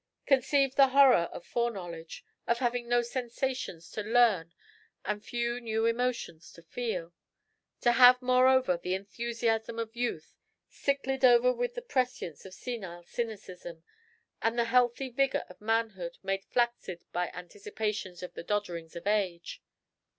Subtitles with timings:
[0.25, 4.51] Conceive the horror of foreknowledge: of having no sensations to learn
[5.05, 7.13] and few new emotions to feel;
[7.81, 10.33] to have, moreover, the enthusiasm of youth
[10.67, 13.83] sicklied over with the prescience of senile cynicism,
[14.41, 19.61] and the healthy vigour of manhood made flaccid by anticipations of the dodderings of age!